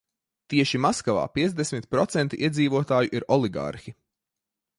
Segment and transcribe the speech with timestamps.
[0.53, 3.97] Tieši Maskavā piecdesmit procenti iedzīvotāju ir oligarhi.